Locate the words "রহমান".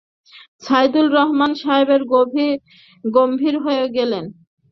1.17-1.51